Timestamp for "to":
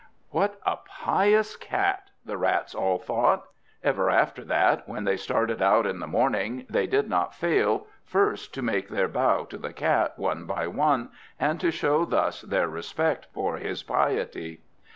8.55-8.63, 9.45-9.59, 11.59-11.69